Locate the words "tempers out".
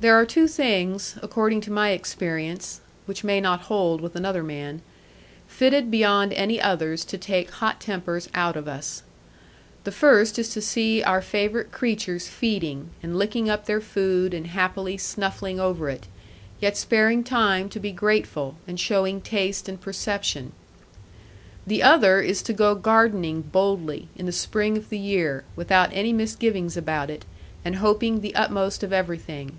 7.80-8.54